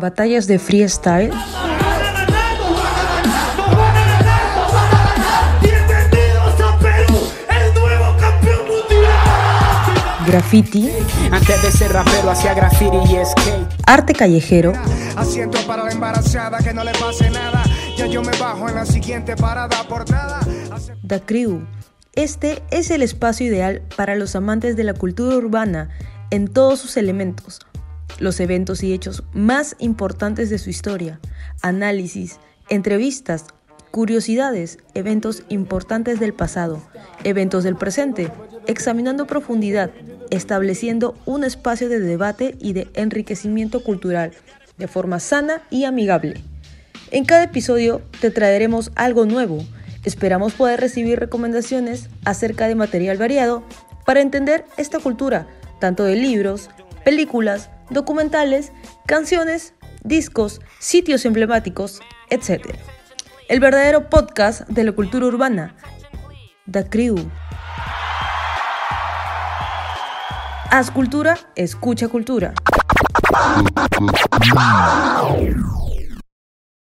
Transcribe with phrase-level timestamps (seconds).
[0.00, 1.30] Batallas de freestyle.
[10.26, 10.90] Graffiti.
[11.30, 13.68] Antes de ser rapero hacía graffiti y skate.
[13.86, 14.72] Arte callejero.
[15.16, 17.62] Asiento para la embarazada, que no le pase nada.
[17.96, 20.40] Ya yo me bajo en la siguiente parada por nada.
[20.72, 21.66] Hace- The Crew.
[22.14, 25.90] Este es el espacio ideal para los amantes de la cultura urbana
[26.30, 27.60] en todos sus elementos,
[28.18, 31.20] los eventos y hechos más importantes de su historia,
[31.62, 33.46] análisis, entrevistas,
[33.90, 36.82] curiosidades, eventos importantes del pasado,
[37.22, 38.30] eventos del presente,
[38.66, 39.90] examinando profundidad,
[40.30, 44.32] estableciendo un espacio de debate y de enriquecimiento cultural
[44.78, 46.42] de forma sana y amigable.
[47.10, 49.64] En cada episodio te traeremos algo nuevo.
[50.04, 53.62] Esperamos poder recibir recomendaciones acerca de material variado
[54.04, 55.46] para entender esta cultura,
[55.80, 56.70] tanto de libros,
[57.04, 58.72] películas, documentales,
[59.06, 62.74] canciones, discos, sitios emblemáticos, etc.
[63.48, 65.76] El verdadero podcast de la cultura urbana,
[66.70, 67.16] The Crew.
[70.70, 72.54] Haz cultura, escucha cultura.